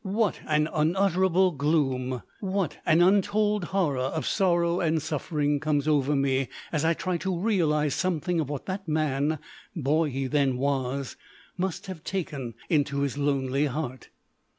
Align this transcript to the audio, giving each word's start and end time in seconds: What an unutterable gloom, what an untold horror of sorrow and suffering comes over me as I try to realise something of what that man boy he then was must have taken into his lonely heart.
What 0.03 0.39
an 0.47 0.67
unutterable 0.73 1.51
gloom, 1.51 2.23
what 2.39 2.79
an 2.87 3.03
untold 3.03 3.65
horror 3.65 3.99
of 4.01 4.25
sorrow 4.25 4.79
and 4.79 4.99
suffering 4.99 5.59
comes 5.59 5.87
over 5.87 6.15
me 6.15 6.47
as 6.71 6.83
I 6.83 6.95
try 6.95 7.17
to 7.17 7.37
realise 7.39 7.93
something 7.93 8.39
of 8.39 8.49
what 8.49 8.65
that 8.65 8.87
man 8.87 9.37
boy 9.75 10.09
he 10.09 10.25
then 10.25 10.57
was 10.57 11.17
must 11.55 11.85
have 11.85 12.03
taken 12.03 12.55
into 12.67 13.01
his 13.01 13.15
lonely 13.15 13.67
heart. 13.67 14.09